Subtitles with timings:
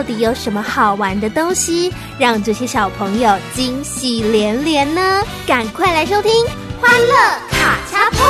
[0.00, 5.22] 到底有什么好玩的东西，让这些小朋友惊喜连连呢？
[5.46, 6.32] 赶快来收听
[6.80, 7.14] 《欢乐
[7.50, 8.26] 卡恰碰》。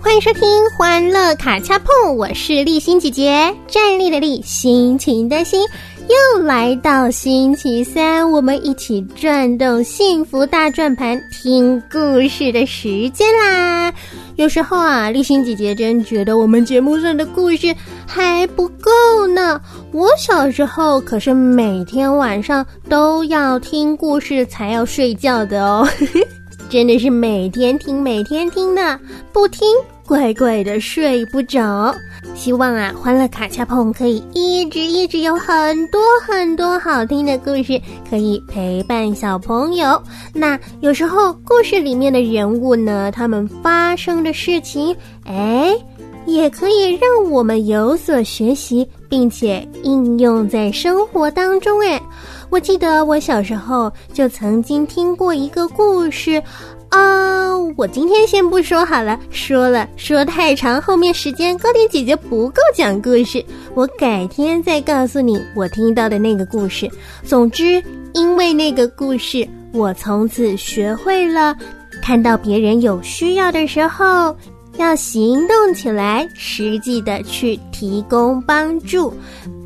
[0.00, 0.42] 欢迎收听
[0.78, 5.60] 《欢乐卡恰碰》，我是立新姐姐，站立的立，心情的心，
[6.08, 13.92] 又来到星期三，我们一起转动幸福大转盘，听故事的时间啦。
[14.36, 17.74] 有时候啊，立新姐姐真觉得我们节目上的故事
[18.06, 19.60] 还不够呢。
[19.92, 25.86] 我小时候可是每天晚上都要听故事才要睡觉的哦，
[26.70, 28.98] 真的是每天听每天听的，
[29.30, 29.68] 不听。
[30.08, 31.94] 乖乖的睡不着，
[32.34, 37.78] 希望啊，欢乐卡恰碰可以一直一直有很多很多好听的故事，
[38.08, 40.02] 可以陪伴小朋友。
[40.32, 45.76] 那有时候故事里面的人物呢，他们发生的事情，哎，
[46.24, 51.80] 也可以让我们有所学习，并且应用在生活当中。
[51.82, 52.00] 哎，
[52.48, 56.42] 我记得我小时候就曾经听过一个故事。
[56.90, 63.44] 啊，我今天先不说好了，说了说太长，后面时间高点姐姐不够讲故事，
[63.74, 66.90] 我改天再告诉你我听到的那个故事。
[67.24, 67.82] 总之，
[68.14, 71.54] 因为那个故事，我从此学会了
[72.02, 74.34] 看到别人有需要的时候，
[74.78, 79.12] 要行动起来，实际的去提供帮助。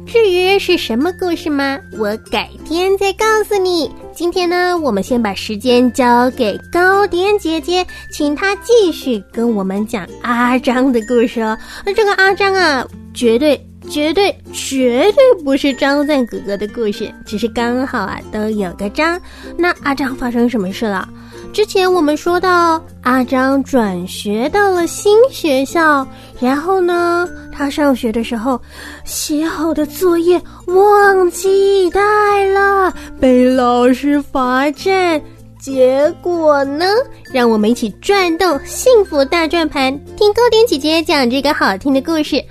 [0.06, 1.78] 至于是什么故事吗？
[1.98, 3.90] 我改天再告诉你。
[4.14, 11.56] 今天呢，我们先把时间交给高点姐姐，请她继续跟我们讲阿张的故事哦。
[11.86, 13.58] 那这个阿张啊，绝对、
[13.88, 19.18] 绝对、绝对不是张赞哥哥的故事，只是刚好啊都有个张。
[19.56, 21.08] 那阿张发生什么事了？
[21.52, 26.06] 之前我们说到，阿张转学到了新学校，
[26.40, 28.58] 然后呢，他上学的时候
[29.04, 35.20] 写好的作业忘记带了，被老师罚站。
[35.60, 36.86] 结果呢，
[37.32, 42.42] 让我们一起转动幸福大转盘，听高点姐姐讲这个好听的故事。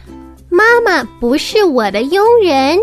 [0.47, 2.79] 妈妈不是我的佣人。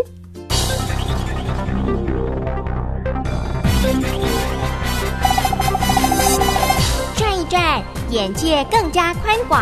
[8.09, 9.61] 眼界更加宽广，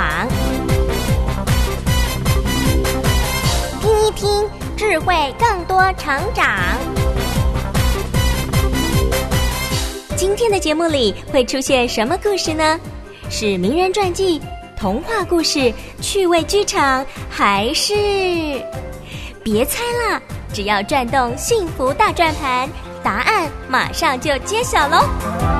[3.81, 6.45] 听一听，智慧更多成长。
[10.15, 12.79] 今天的节目里会出现什么故事呢？
[13.29, 14.41] 是名人传记、
[14.77, 17.93] 童话故事、趣味剧场，还是？
[19.43, 20.21] 别猜了，
[20.53, 22.69] 只要转动幸福大转盘，
[23.03, 25.56] 答案马上就揭晓喽！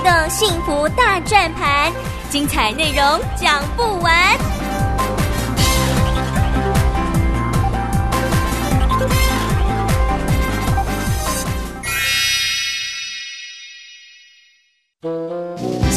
[0.00, 1.92] 的幸福大转盘，
[2.30, 4.59] 精彩内容讲不完。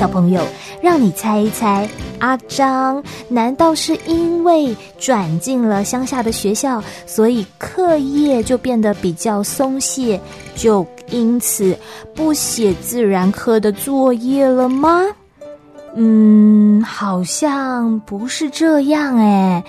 [0.04, 0.42] 小朋友，
[0.82, 1.88] 让你猜一猜，
[2.20, 10.20] 阿张难道是因为转进了乡下的学校，所以课业就变得比较松懈，
[10.58, 11.74] 就因此
[12.14, 15.04] 不写自然课的作业了吗？
[15.96, 19.64] 嗯，好像不是这样哎。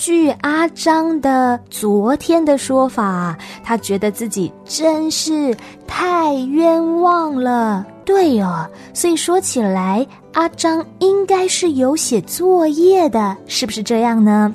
[0.00, 5.54] 据阿张的昨天的说法，他觉得自己真是
[5.86, 7.84] 太冤枉了。
[8.06, 14.50] 对哦，所以说起来，阿张应该是有写作业的，是不是这样呢？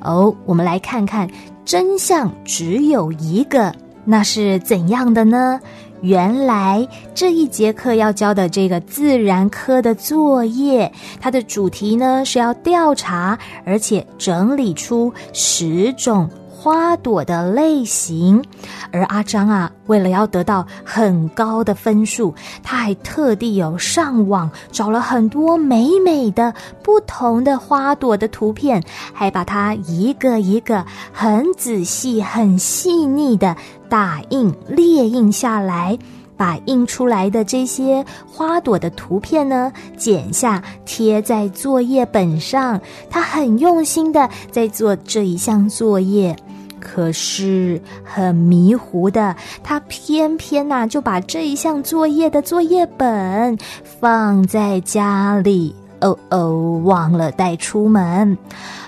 [0.00, 1.26] 哦，我们来看看
[1.64, 3.74] 真相，只有一个，
[4.04, 5.58] 那是怎样的呢？
[6.02, 16.28] 原来这一节课要教的这个自然科的作业，它的主题呢是要调查，而且整理出十种
[16.62, 18.44] 花朵的类型。
[18.92, 22.32] 而阿张啊，为了要得到很高的分数，
[22.62, 26.54] 他还特地有上网找了很多美美的
[26.84, 28.80] 不同的花朵的图片，
[29.12, 33.56] 还把它一个一个很仔细、很细腻的
[33.88, 35.98] 打印列印下来，
[36.42, 42.80] 把印出来的这些花朵的图片呢剪下贴在作业本上。
[43.08, 46.34] 他很用心的在做这一项作业。
[46.80, 58.36] 可是很迷糊的，他偏偏呐就把这一项作业的作业本放在家里，哦哦，忘了带出门。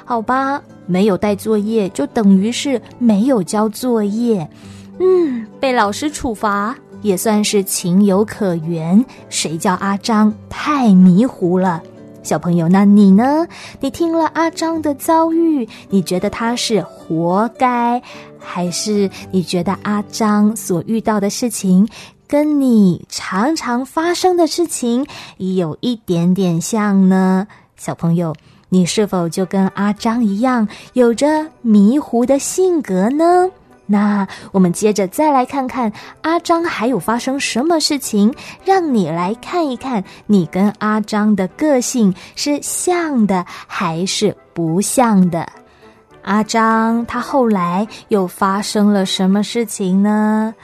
[0.05, 4.49] 好吧，没有带作业就等于是没有交作业，
[4.99, 9.05] 嗯，被老师处罚也算是情有可原。
[9.29, 11.81] 谁叫阿张太迷糊了？
[12.23, 13.47] 小朋友，那你呢？
[13.81, 18.03] 你听了阿张的遭遇，你觉得他是活该，
[18.39, 21.87] 还是你觉得阿张所遇到的事情
[22.27, 27.47] 跟你常常发生的事情有一点点像呢？
[27.77, 28.35] 小朋友，
[28.71, 33.51] 你是否就跟阿张一样，有着迷糊的性格呢？
[33.87, 35.93] 那我们接着再来看看
[36.23, 38.35] 阿张还有发生什么事情，
[38.65, 45.47] 让你来看一看，你跟阿张的个性是像的还是不像的？
[46.23, 50.55] 阿张他后来又发生了什么事情呢？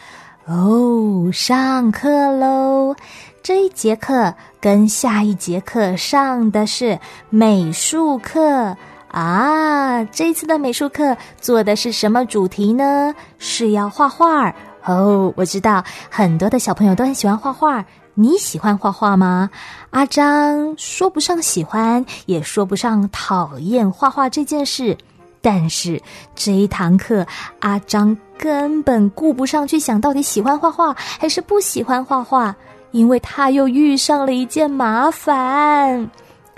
[0.47, 2.97] 哦，上课喽！
[3.43, 8.77] 这一节课跟下一节课上的是美术课。
[9.11, 13.12] 啊，这次的美术课做的是什么主题呢？
[13.39, 14.55] 是要画画
[14.85, 15.33] 哦。
[15.37, 17.85] 我知道很多的小朋友都很喜欢画画，
[18.15, 19.51] 你喜欢画画吗？
[19.91, 24.97] 阿张说不上喜欢，也说不上讨厌画画这件事，
[25.43, 26.01] 但是
[26.37, 27.27] 这一堂课，
[27.59, 32.55] 阿张根本顾不上去想到底喜欢画画还是不喜欢画画，
[32.93, 36.09] 因为他又遇上了一件麻烦。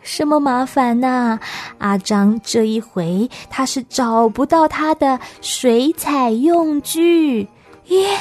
[0.03, 1.39] 什么麻烦呐？
[1.79, 7.49] 阿张这一回他是找不到他的水彩用具，
[7.87, 8.19] 耶？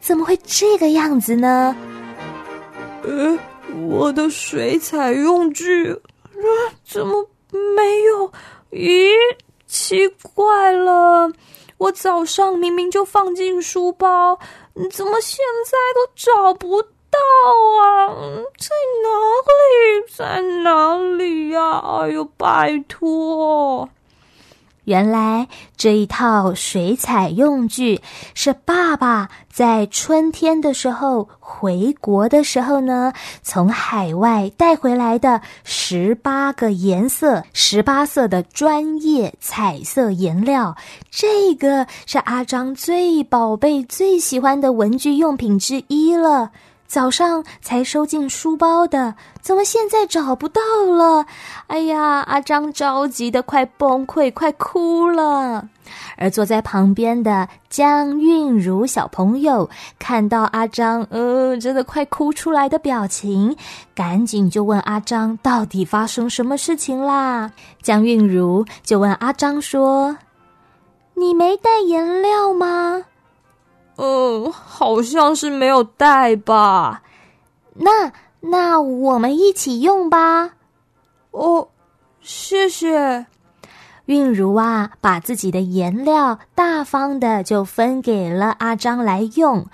[0.00, 1.74] 怎么会这个样子呢？
[3.02, 3.38] 呃，
[3.88, 6.48] 我的水彩用具，啊，
[6.84, 8.30] 怎么没有？
[8.70, 9.10] 咦，
[9.66, 11.32] 奇怪了，
[11.78, 14.38] 我早上明明就放进书包，
[14.92, 16.82] 怎么现在都找不？
[17.14, 17.20] 到
[17.80, 18.16] 啊，
[18.58, 18.68] 在
[19.02, 19.06] 哪
[19.60, 20.04] 里？
[20.16, 21.78] 在哪里呀？
[21.78, 23.88] 哎呦，拜托！
[24.84, 28.02] 原来这一套水彩用具
[28.34, 40.76] 是爸爸在春天的时候回国的时候呢，从海外带回来的十八个颜色、十八色的专业彩色颜料。
[41.10, 46.50] 这个是阿张最宝贝、最喜欢的文具用品之一了。
[46.86, 51.26] 早上才收进书包的，怎么现在找不到了？
[51.66, 55.68] 哎呀，阿张着急的快崩溃，快哭了。
[56.16, 63.56] 而坐在旁边的江韵如小朋友看到阿张，呃，真的快哭出来的表情，
[63.94, 67.50] 赶紧就问阿张到底发生什么事情啦？
[67.82, 70.16] 江韵如就问阿张说
[71.14, 73.04] ：“你没带颜料吗？”
[73.96, 77.02] 嗯，好像是没有带吧。
[77.74, 80.50] 那那我们一起用吧。
[81.30, 81.68] 哦，
[82.20, 83.26] 谢谢。
[84.06, 89.66] 韵如啊，把自己的颜料大方的就分给了阿张来用。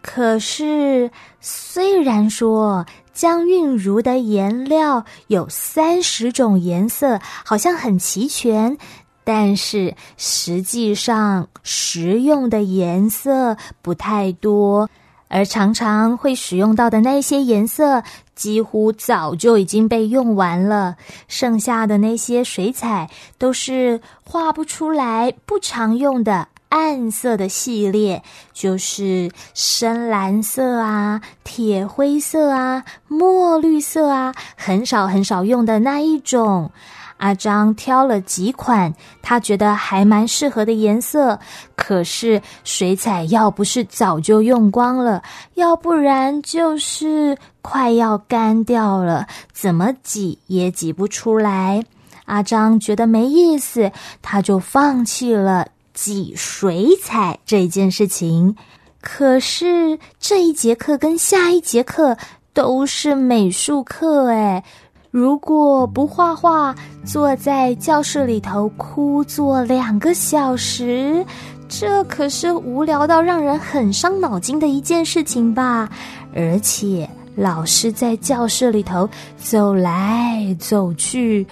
[0.00, 8.78] 可是，虽然说江韵如的颜料有三十种颜色，好像很齐全。
[9.24, 14.88] 但是实际上，实用的颜色不太多，
[15.28, 18.02] 而常常会使用到的那些颜色，
[18.34, 20.96] 几乎早就已经被用完了。
[21.28, 23.08] 剩下的那些水彩，
[23.38, 28.22] 都是画不出来、不常用的暗色的系列，
[28.52, 36.72] 就是深蓝色啊、铁灰色啊、墨绿色啊，很少很少用的那一种。
[37.20, 41.38] 阿张挑了几款他觉得还蛮适合的颜色，
[41.76, 45.22] 可是水彩要不是早就用光了，
[45.54, 51.84] 要不然就是快要干掉了，怎么挤也挤不出来。
[52.24, 58.56] 阿张觉得没意思，他就放弃了挤水彩这件事情。
[59.02, 62.16] 可是这一节课跟下一节课
[62.52, 64.62] 都是美术课，哎，
[65.10, 66.72] 如果不画画，
[67.04, 71.26] 坐在教室里头枯坐两个小时，
[71.68, 75.90] 这可是无聊到让人很伤脑筋的一件事情吧？
[76.32, 81.46] 而且老师在教室里头走来走去。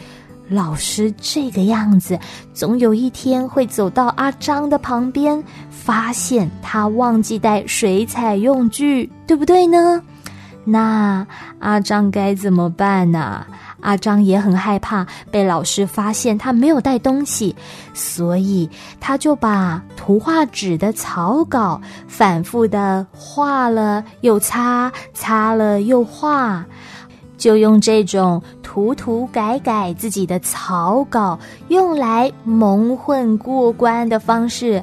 [0.50, 2.18] 老师这个样子，
[2.54, 10.02] 总有一天会走到阿张的旁边，发现他忘记带水彩用具，对不对呢？
[10.70, 11.26] 那
[11.60, 13.46] 阿张该怎么办呢？
[13.80, 17.54] 阿张也很害怕被老师发现他没有带东西，
[17.94, 18.68] 所以
[19.00, 26.64] 他就把图画纸的草稿反复的画了又擦，擦了又画。
[27.38, 34.82] 就用这种涂涂改改自己的草稿，用来蒙混过关的方式，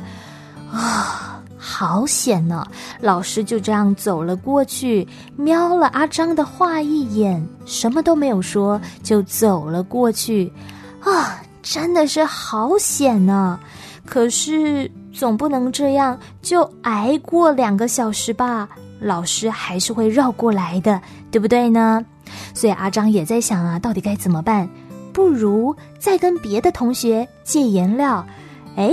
[0.71, 1.34] 啊，
[1.67, 2.63] 好险呢！
[3.01, 10.53] 老师就这样走了过去，瞄了阿张的画一眼，什么都没有说，就走了过去。
[10.99, 13.59] 啊，真的是好险呢！
[14.05, 18.69] 可是总不能这样就挨过两个小时吧？
[18.99, 22.05] 老师还是会绕过来的，对不对呢？
[22.53, 24.69] 所以阿张也在想啊，到底该怎么办？
[25.11, 28.23] 不如再跟别的同学借颜料。
[28.75, 28.91] 哎，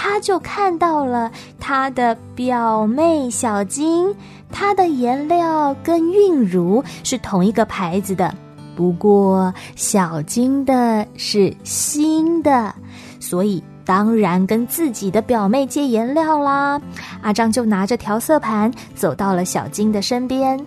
[0.00, 1.28] 他就看到了
[1.58, 4.14] 他的表妹小金，
[4.48, 8.32] 她的颜料跟韵如是同一个牌子的，
[8.76, 12.72] 不过小金的是新的，
[13.18, 16.80] 所以当然跟自己的表妹借颜料啦。
[17.20, 20.64] 阿张就拿着调色盘走到了小金的身边，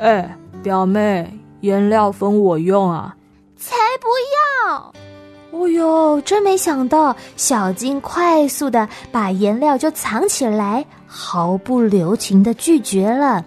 [0.00, 0.36] 哎。
[0.62, 3.16] 表妹，颜料分我用啊！
[3.56, 4.08] 才不
[4.68, 4.92] 要！
[5.50, 13.44] 哦呦，真没想到，小金快速的把颜料就藏起来，毫不留情的拒绝了。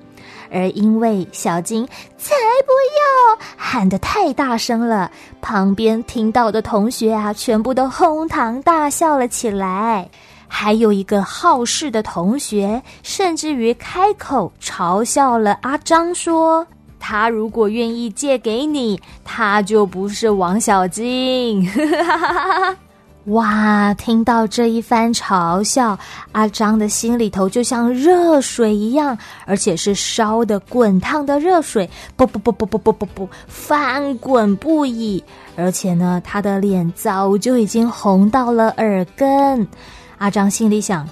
[0.52, 1.84] 而因为小金
[2.18, 2.36] 才
[2.68, 5.10] 不要喊得太大声了，
[5.42, 10.08] 旁边听到的同学啊，全部都哄堂大笑了起来。
[10.48, 16.68] 还有一个好事的同学，甚至于开口嘲笑了阿张，说。
[17.06, 21.70] 他如果愿意借给你，他就不是王小金。
[23.28, 23.94] 哇！
[23.96, 26.00] 听到这一番嘲笑，
[26.32, 35.22] 阿张的心里头就像热水一样，而且是烧的滚烫的热水，不不不不不不不不翻滚不已。
[35.58, 39.68] 而且呢，他的脸早就已经红到了耳根。
[40.20, 41.06] 阿张心里想：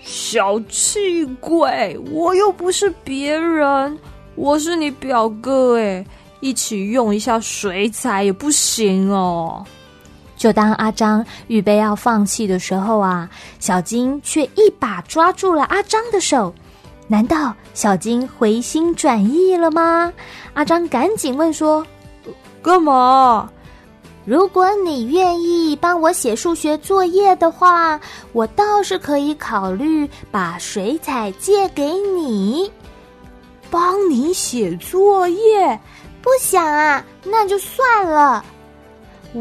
[0.00, 3.96] 小气鬼，我又不是别人。
[4.34, 6.04] 我是你表哥哎，
[6.40, 9.64] 一起用一下水彩也不行哦。
[10.36, 13.28] 就当阿张预备要放弃的时候啊，
[13.60, 16.52] 小金却一把抓住了阿张的手。
[17.06, 20.12] 难道小金回心转意了吗？
[20.54, 21.86] 阿张赶紧问说
[22.62, 23.48] ：“干嘛？
[24.24, 28.00] 如果你愿意帮我写数学作业的话，
[28.32, 32.70] 我倒是可以考虑把水彩借给你。”
[33.72, 35.80] 帮你写作业，
[36.20, 38.44] 不想啊，那就算了。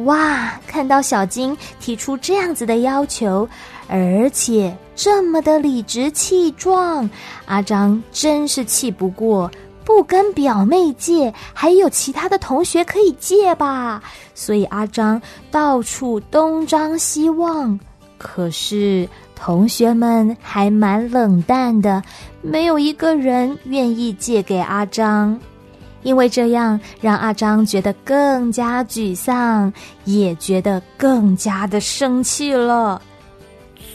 [0.06, 3.46] 哇，看到小金提出这样子的要求，
[3.90, 7.10] 而且这么的理直气壮，
[7.46, 9.52] 阿张真是气不过，
[9.84, 14.02] 不跟表妹借，还有其他的同学可以借吧？
[14.34, 15.22] 所以阿张
[15.52, 17.78] 到处东张西望，
[18.18, 19.10] 可是。
[19.44, 22.00] 同学们还蛮冷淡的，
[22.42, 25.40] 没有一个人愿意借给阿张，
[26.04, 29.72] 因为这样让阿张觉得更加沮丧，
[30.06, 33.02] 也觉得更加的生气了。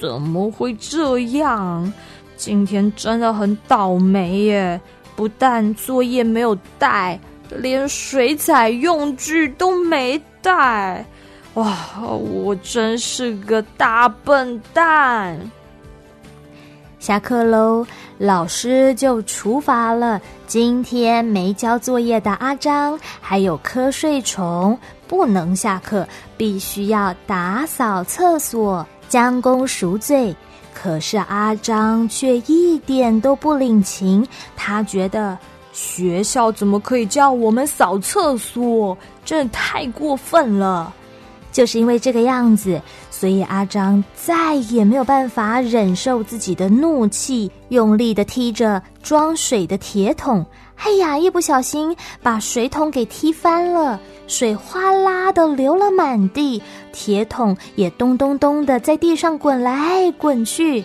[0.00, 1.92] 怎么会这样？
[2.36, 4.80] 今天真的很倒霉耶！
[5.16, 11.02] 不但作业没有带，连水彩用具都没带。
[11.54, 11.74] 哇，
[12.10, 15.50] 我真是个大笨蛋！
[17.06, 17.86] 下课喽，
[18.18, 26.04] 老师就处罚了今天没交作业的阿张，还有瞌睡虫，不能下课，
[26.36, 30.34] 必须要打扫厕所，将功赎罪。
[30.74, 35.38] 可是阿张却一点都不领情，他觉得
[35.72, 38.98] 学校怎么可以叫我们扫厕所？
[39.24, 40.92] 这太过分了。
[41.56, 42.78] 就是因为这个样子，
[43.10, 50.44] 所以阿张再也没有办法忍受自己的怒气，用力的踢着装水的铁桶。
[50.76, 60.84] 哎呀，一不小心把水桶给踢翻了，水哗啦的流了满地，铁桶也咚咚咚的在地上滚来滚去。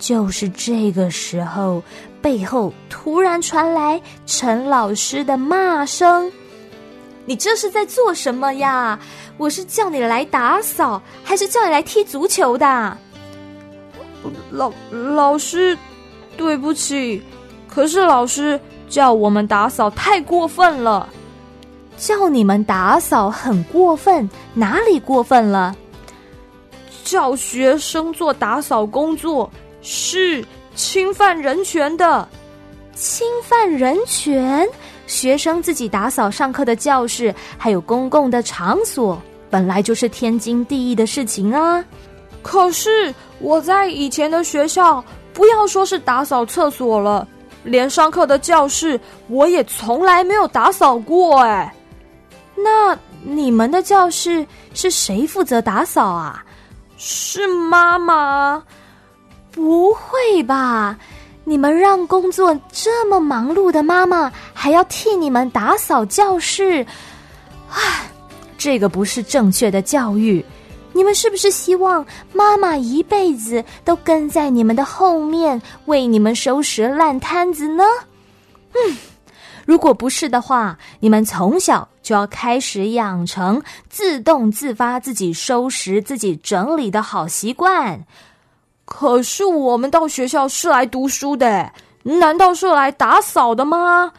[0.00, 1.80] 就是这个时候，
[2.20, 6.32] 背后突然传来陈老师的骂声
[7.30, 8.98] ：“你这是在做什么呀？
[9.36, 12.98] 我是叫你来打扫，还是叫你来踢足球的？”
[14.50, 15.78] 老老师，
[16.36, 17.22] 对不起，
[17.68, 18.58] 可是老师
[18.88, 21.08] 叫我们打扫太过分了。
[21.96, 25.76] 叫你们打扫很过分，哪里过分了？
[27.04, 29.48] 叫学生做打扫工作
[29.82, 30.44] 是
[30.74, 32.28] 侵犯人权的，
[32.92, 34.68] 侵犯人权？
[35.10, 41.84] 学生自己打扫上课的教室，还有公共的场所，本来就是天经地义的事情啊。
[42.42, 47.26] 可是我在以前的学校，不要说是打扫厕所了，
[47.64, 51.40] 连上课的教室我也从来没有打扫过。
[51.40, 51.74] 哎，
[52.54, 56.44] 那你们的教室是谁负责打扫啊？
[56.96, 58.62] 是妈妈？
[59.50, 60.96] 不会吧？
[61.44, 66.86] 你们让工作这么忙碌的妈妈还要替你们打扫教室？
[67.70, 68.10] 唉，
[68.58, 70.44] 这个不是正确的教育。
[70.92, 77.84] 你们是不是希望妈妈一辈子都跟在你们的后面为你们收拾烂摊子呢？
[78.74, 78.96] 嗯，
[79.64, 88.04] 如果不是的话，你们从小就要开始养成自动自发、自己收拾、自己整理的好习惯。
[88.92, 94.12] 可是我们到学校是来读书的，难道是来打扫的吗？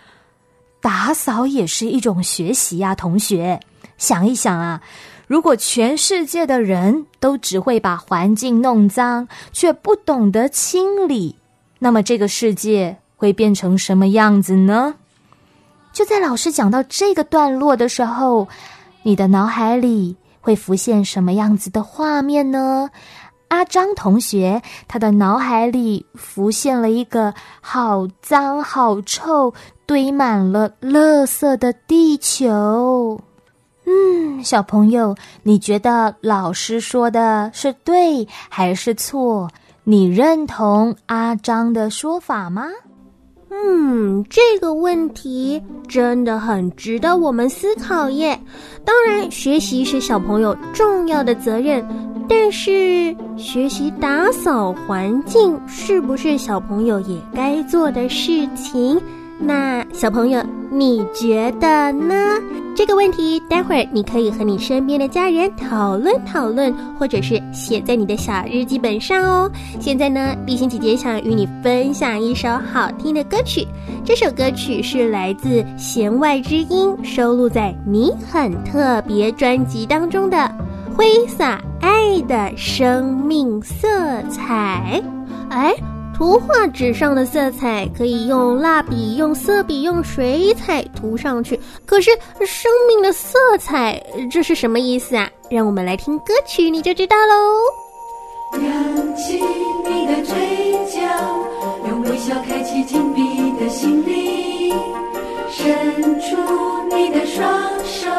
[0.80, 3.60] 打扫也是一种学习呀，同学，
[3.98, 4.82] 想一想啊。
[5.28, 11.36] 如果全世界的人都只会把环境弄脏，却不懂得清理，
[11.78, 14.96] 那么这个世界会变成什么样子呢？
[15.92, 18.48] 就在老师讲到这个段落的时候，
[19.04, 22.90] 你的脑海里会浮现什么样子的画面呢？
[23.52, 29.54] 阿张同学，他的脑海里浮现了一个好脏、好臭、
[29.86, 33.20] 堆满了垃圾的地球。
[33.86, 39.50] 嗯，小朋友，你觉得老师说的是对还是错？
[39.84, 42.68] 你认同阿张的说法吗？
[43.50, 48.40] 嗯，这个问题真的很值得我们思考耶。
[48.86, 51.86] 当然，学习是小朋友重要的责任，
[52.34, 58.98] 但是学习打扫环境是不是小朋友也该做的事情？
[59.38, 62.40] 那小朋友，你觉得呢？
[62.74, 69.52] 这个问题，待会儿你可以和你身边的家人讨论讨论，或者是写在你的小日记本上哦。
[69.82, 73.68] 现在呢，立新姐姐想与你分享一首好听的歌曲，
[74.06, 80.38] 这首歌曲是来自弦外之音，收录在《你很特别》专辑当中的
[80.96, 83.88] 《挥洒爱的生命色
[84.30, 85.02] 彩》。
[85.50, 85.74] 哎。
[86.14, 92.12] 图画纸上的色彩可以用蜡笔、用色笔、用水彩涂上去，可是
[92.46, 94.00] 生命的色彩，
[94.30, 95.28] 这是什么意思啊？
[95.50, 97.34] 让我们来听歌曲，你就知道喽。
[98.54, 99.42] 扬起
[99.84, 100.36] 你的嘴
[100.92, 101.02] 角，
[101.90, 104.78] 用微笑开启紧闭的心灵，
[105.50, 106.38] 伸出
[106.96, 107.44] 你的双
[107.84, 108.12] 手，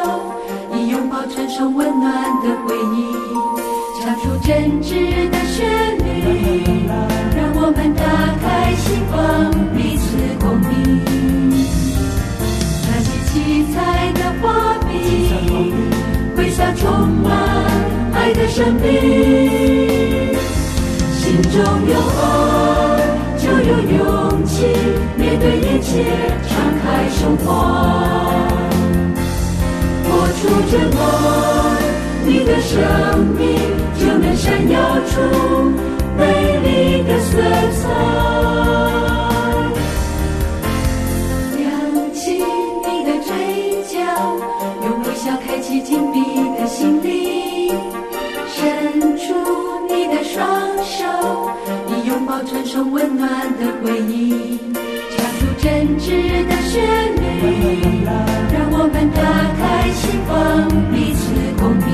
[0.93, 3.17] 拥抱传送温暖的回忆，
[4.03, 4.91] 唱出真挚
[5.31, 6.07] 的旋律。
[7.35, 8.05] 让我们打
[8.43, 9.17] 开心房，
[9.75, 10.05] 彼此
[10.39, 10.71] 共鸣。
[12.85, 13.33] 那些七
[13.73, 14.93] 彩的画笔，
[16.37, 17.25] 挥洒充满
[18.13, 18.85] 爱的生命。
[21.17, 21.57] 心中
[21.89, 22.23] 有爱，
[23.39, 24.67] 就有勇气，
[25.17, 26.05] 面对一切，
[26.47, 26.51] 敞
[26.83, 27.51] 开胸怀。
[30.73, 31.03] 活出真爱，
[32.25, 32.81] 你的生
[33.37, 33.41] 命
[33.99, 35.21] 就能闪耀出。
[36.17, 36.23] 美
[36.61, 37.39] 丽的色
[37.83, 37.89] 彩，
[41.61, 41.69] 扬
[42.15, 43.31] 起你的嘴
[43.85, 43.99] 角，
[44.83, 46.19] 用微笑开启紧闭
[46.59, 47.77] 的心灵，
[48.49, 49.35] 伸出
[49.89, 50.41] 你的双
[50.85, 51.05] 手，
[51.89, 54.59] 以拥抱传送温暖的回忆，
[55.63, 56.11] 真挚
[56.49, 56.83] 的旋
[57.15, 57.23] 律，
[58.53, 59.23] 让我们打
[59.55, 59.63] 开
[59.95, 60.35] 心房，
[60.91, 61.23] 彼此
[61.57, 61.87] 共鸣。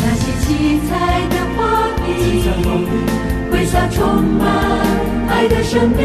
[0.00, 0.90] 那些七彩
[1.28, 1.60] 的画
[2.00, 2.08] 笔。
[3.52, 4.00] 挥洒充
[4.40, 4.40] 满
[5.28, 6.00] 爱的生命，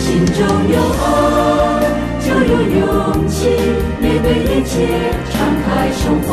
[0.00, 0.38] 心中
[0.72, 1.04] 有爱
[2.24, 2.80] 就有勇
[3.28, 3.36] 气，
[4.00, 4.72] 面对一切
[5.28, 5.36] 敞
[5.66, 6.32] 开胸怀，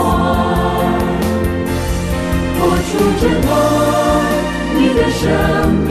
[2.58, 3.54] 活出真爱，
[4.78, 5.22] 你的生
[5.84, 5.85] 命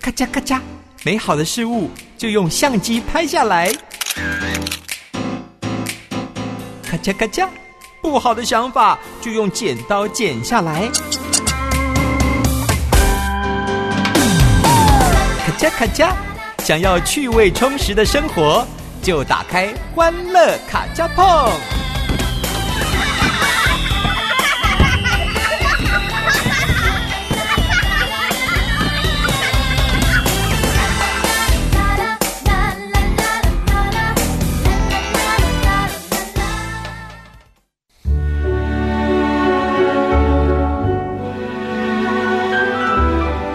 [0.00, 0.60] 咔嚓咔嚓。
[1.04, 3.72] 美好的事物就用相机拍下来。
[6.82, 7.46] 咔嚓咔嚓，
[8.02, 10.88] 不好的想法就用剪刀剪下来。
[15.44, 16.10] 咔嚓咔嚓，
[16.64, 18.66] 想要趣味充实的生活，
[19.08, 21.24] 就打开欢乐卡加碰。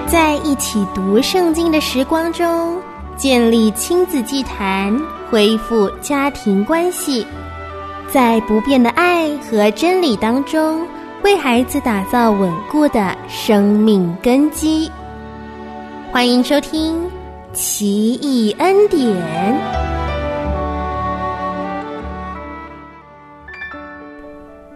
[0.07, 2.81] 在一起读圣经的时光中，
[3.23, 4.93] 建立亲子祭坛，
[5.31, 7.25] 恢复家庭关系，
[8.11, 10.85] 在不变的爱和真理当中，
[11.23, 14.91] 为孩子打造稳固的生命根基。
[16.11, 16.97] 欢迎收听
[17.53, 19.01] 《奇异恩典》。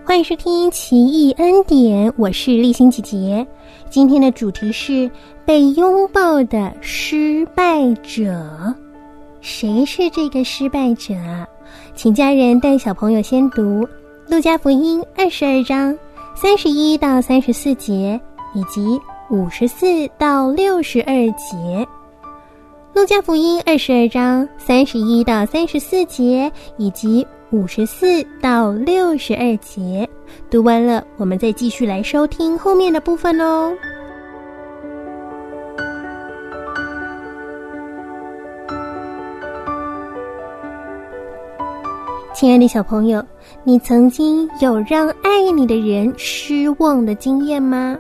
[0.06, 3.46] 欢迎收听《奇异恩典》，我是立新姐姐。
[3.90, 5.10] 今天的主题是
[5.46, 8.76] 被拥抱的失败者。
[9.42, 11.48] 谁是这个失败者啊？
[11.96, 13.84] 请家人带小朋友先读
[14.28, 15.98] 《路加福音》二十二章
[16.36, 18.20] 三十一到三十四节，
[18.54, 19.86] 以及五十四
[20.18, 21.56] 到六十二节。
[22.94, 30.08] 《路加福音》二十二章三十一到三十四节，以及五十四到六十二节，
[30.50, 33.74] 读完了，我们再继续来收听后面的部分哦。
[42.34, 43.24] 亲爱的小朋友，
[43.64, 47.98] 你曾经有让爱你的人失望的经验吗？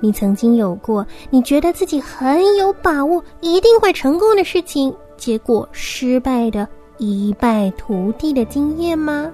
[0.00, 9.30] 你曾经有过你觉得自己很有把握，一定会成功的事情，结果失败的一败涂地的经验吗？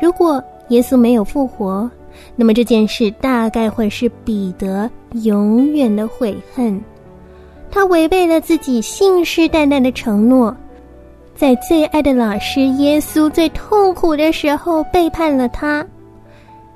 [0.00, 1.90] 如果耶稣没有复活，
[2.34, 4.90] 那么这件事大概会是彼得
[5.22, 6.80] 永远的悔恨。
[7.70, 10.54] 他违背了自己信誓旦旦的承诺。
[11.34, 15.86] 在最爱的老师耶稣最痛苦的时候背叛了他。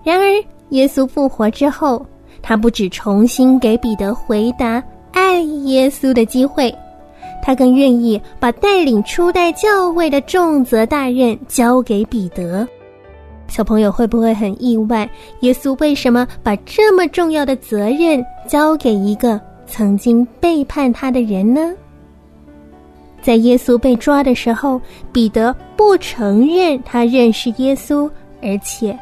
[0.04, 0.26] 然而，
[0.68, 2.04] 耶稣复活之后，
[2.42, 6.74] 他不止重新给彼得回答爱耶稣的机会，
[7.42, 12.66] 他更愿意把带领初代教会的重责大任交给彼得。
[13.48, 15.10] 小朋友会不会很意外？
[15.40, 21.74] 耶稣为什么把这么重要的责任交给一个曾经背叛他的人呢？
[23.22, 24.80] 在耶稣被抓的时候，
[25.12, 28.08] 彼得不承认他认识耶稣，
[28.40, 28.96] 而且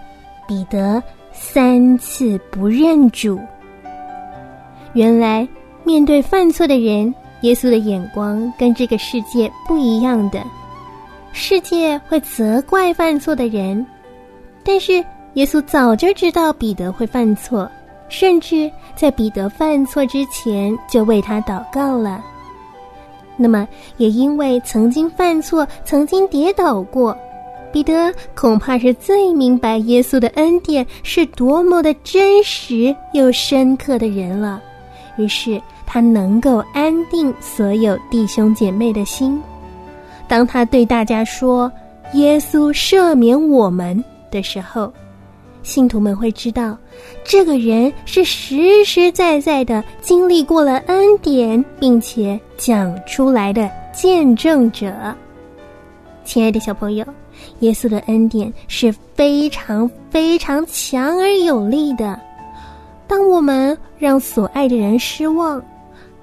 [0.47, 3.39] 彼得三次不认主。
[4.95, 5.47] 原来，
[5.85, 10.43] 面对犯错的人，耶稣的眼光跟这个世界不一样的。
[11.33, 13.87] 世界会责怪犯错的人，
[14.65, 17.71] 但是耶稣早就知道彼得会犯错，
[18.09, 22.25] 甚至在彼得犯错之前就为他祷告了。
[23.37, 27.17] 那么，也因为曾经犯错、曾经跌倒过，
[27.71, 34.61] 彼得恐怕是最明白耶稣的恩典是多么的真实又深刻的人了。
[35.19, 39.41] 于是，他能够安定所有弟兄姐妹的心。
[40.29, 41.73] 当他对大家说
[42.13, 44.93] “耶稣赦免我们”的时候，
[45.63, 46.77] 信徒们会知道，
[47.25, 54.93] 这个人是实实在在的经历过了恩典，并且讲出来的见证者。
[56.23, 57.07] 亲爱的小朋友，
[57.61, 62.21] 耶稣的恩典是非常非常强而有力的。
[63.07, 65.63] 当我们让所爱的人失望，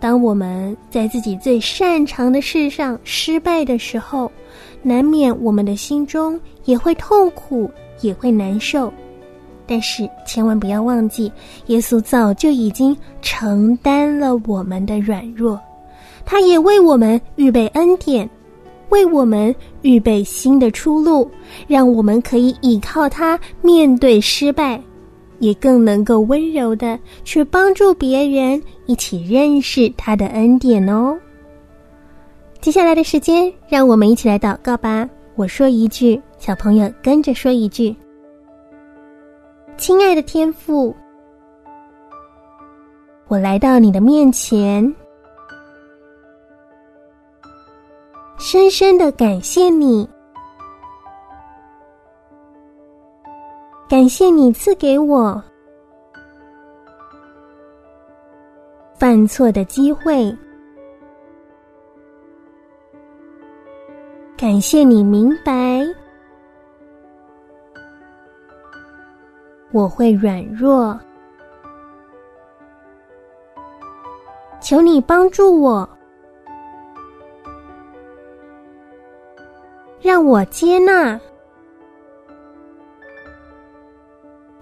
[0.06, 4.32] 当我们在自己最擅长的事上失败的时候，
[4.84, 7.68] 难免我们的心中也会痛苦，
[8.02, 8.94] 也会难受。
[9.66, 11.32] 但是千万不要忘记，
[11.66, 15.60] 耶稣早就已经承担了我们的软弱，
[16.24, 18.30] 他也为我们预备恩典，
[18.90, 21.28] 为我们预备新的出路，
[21.68, 24.80] 让我们可以依靠他面对失败，
[25.40, 31.18] 也更能够温柔的去帮助别人，一起认识他的恩典哦。
[32.62, 35.08] 接下来的时间，让我们一起来祷告吧。
[35.36, 37.96] 我说一句，小朋友跟着说一句。
[39.78, 40.96] 亲爱的天父，
[43.28, 44.96] 我来到你的面前，
[48.40, 50.08] 深深的感谢你，
[53.88, 55.42] 感谢你赐给我
[58.96, 60.36] 犯错的机会，
[64.36, 65.86] 感谢你明白，
[69.72, 71.00] 我会软弱，
[74.60, 75.88] 求你帮助我，
[80.02, 81.20] 让我接纳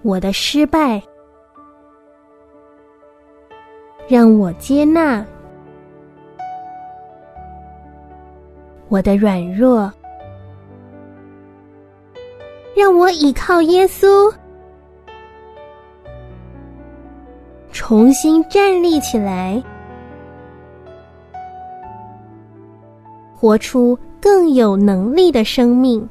[0.04, 1.02] 我的失败，
[4.06, 5.24] 让我接纳。
[8.90, 9.90] 我的软弱，
[12.76, 14.30] 让我倚靠耶稣，
[17.72, 19.60] 重新站立起来，
[23.34, 26.06] 活出更有能力的生命，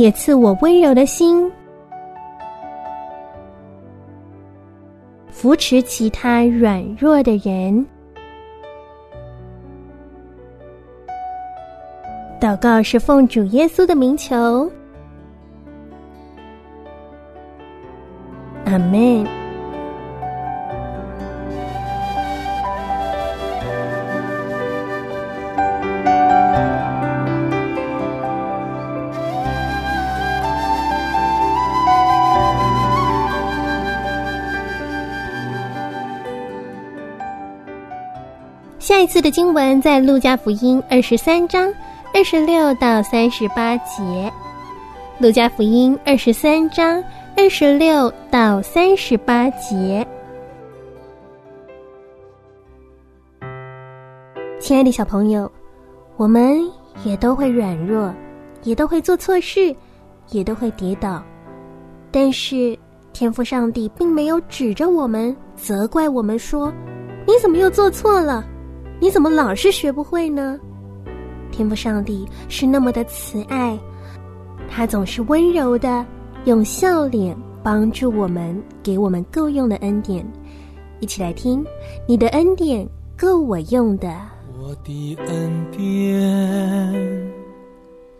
[0.00, 1.52] 也赐我温柔的心，
[5.28, 7.86] 扶持其他软弱的人。
[12.40, 14.72] 祷告是奉主耶稣的名求，
[39.20, 41.72] 的经文在路加福音二十三章。
[42.12, 44.02] 二十六到三十八节，
[45.20, 47.00] 《路加福音》二十三章
[47.36, 50.04] 二十六到三十八节。
[54.58, 55.50] 亲爱的小朋友，
[56.16, 56.60] 我们
[57.04, 58.12] 也都会软弱，
[58.64, 59.72] 也都会做错事，
[60.30, 61.22] 也都会跌倒。
[62.10, 62.76] 但是
[63.12, 66.72] 天父上帝并没有指着我们责怪我们说
[67.24, 68.44] ：“你怎么又做错了？
[69.00, 70.58] 你怎么老是学不会呢？”
[71.50, 73.76] 天赋上帝是那么的慈爱，
[74.68, 76.06] 他总是温柔的
[76.44, 80.24] 用笑脸帮助我们，给我们够用的恩典。
[81.00, 81.64] 一起来听，
[82.06, 84.14] 你的恩典够我用的。
[84.62, 87.32] 我的恩典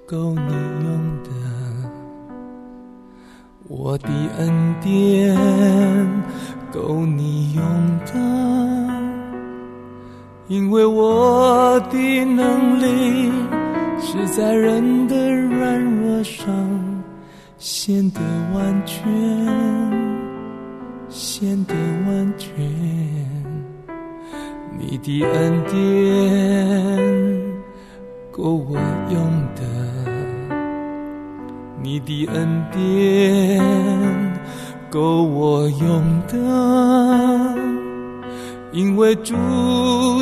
[0.07, 1.31] 够你用的，
[3.69, 5.37] 我的恩典
[6.73, 7.63] 够你用
[8.07, 8.80] 的。
[10.51, 13.31] 因为我的能力
[14.01, 16.45] 是在人的软弱上
[17.57, 18.21] 显得
[18.53, 19.01] 完全，
[21.09, 22.51] 显得完全。
[24.77, 25.79] 你的恩典
[28.33, 28.77] 够我
[29.09, 29.23] 用
[29.55, 29.63] 的，
[31.81, 33.63] 你的恩典
[34.91, 37.50] 够我用的。
[38.73, 39.35] 因为主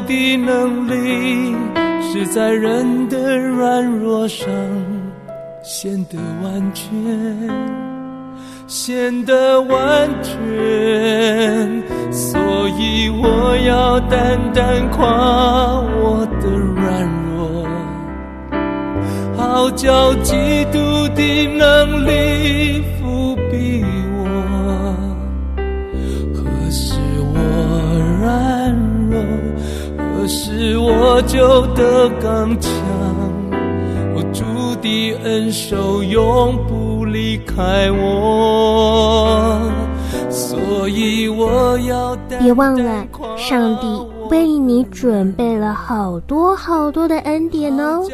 [0.06, 1.54] 的能力
[2.00, 4.48] 是在人的软弱上
[5.62, 6.88] 显得完全，
[8.66, 10.32] 显得完全，
[12.10, 12.40] 所
[12.78, 15.04] 以我要单单夸
[16.00, 17.06] 我的软
[17.36, 17.68] 弱，
[19.36, 20.32] 好叫基
[20.72, 20.78] 督
[21.14, 22.82] 的能力
[30.68, 32.70] 何时我就得刚强？
[34.14, 34.44] 我主
[34.82, 39.58] 的恩手永不离开我，
[40.28, 43.86] 所以我要别忘了上帝。
[44.30, 48.04] 为你准备了好多好多的恩典哦，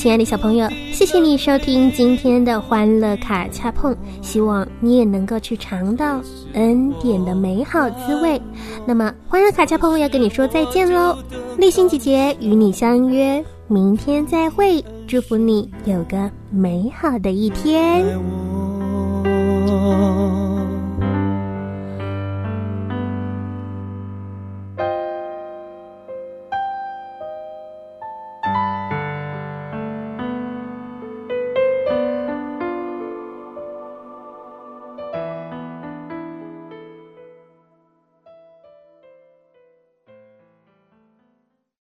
[0.00, 6.22] 亲爱的小朋友，谢谢你收听今天的欢乐卡恰碰，希望你也能够去尝到
[6.54, 8.40] 恩典的美好滋味。
[8.86, 11.14] 那么，欢乐卡恰碰要跟你说再见喽，
[11.58, 18.02] 立心姐姐与你相约明天再会，祝福你有个美好的一天。